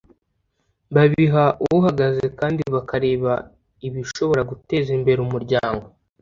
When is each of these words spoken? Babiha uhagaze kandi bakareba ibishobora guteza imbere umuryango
Babiha 0.95 1.45
uhagaze 1.77 2.25
kandi 2.39 2.61
bakareba 2.75 3.31
ibishobora 3.87 4.41
guteza 4.51 4.89
imbere 4.97 5.19
umuryango 5.21 5.85